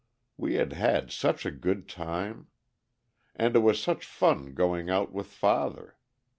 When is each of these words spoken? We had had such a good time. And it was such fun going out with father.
We 0.35 0.55
had 0.55 0.73
had 0.73 1.11
such 1.11 1.45
a 1.45 1.51
good 1.51 1.87
time. 1.87 2.47
And 3.35 3.55
it 3.55 3.59
was 3.59 3.79
such 3.79 4.03
fun 4.03 4.55
going 4.55 4.89
out 4.89 5.11
with 5.13 5.27
father. 5.27 5.95